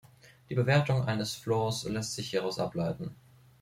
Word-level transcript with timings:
Die 0.49 0.55
Bewertung 0.55 1.03
eines 1.05 1.35
Floors 1.35 1.83
lässt 1.83 2.15
sich 2.15 2.31
hieraus 2.31 2.57
ableiten. 2.57 3.15